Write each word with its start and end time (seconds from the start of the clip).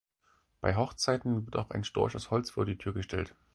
Bei 0.61 0.75
Hochzeiten 0.75 1.45
wird 1.45 1.55
auch 1.57 1.69
ein 1.69 1.83
Storch 1.83 2.15
aus 2.15 2.31
Holz 2.31 2.49
vor 2.49 2.65
die 2.65 2.75
Tür 2.79 2.91
gestellt. 2.95 3.35